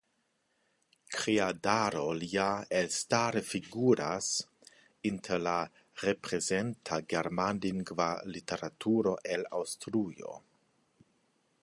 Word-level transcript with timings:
Kreadaro 1.15 2.05
lia 2.21 2.45
elstare 2.79 3.43
figuras 3.49 4.31
inter 5.11 5.39
la 5.49 5.55
reprezenta 6.05 6.99
germanlingva 7.15 8.09
literaturo 8.37 9.17
el 9.37 9.49
Aŭstrujo. 9.59 10.35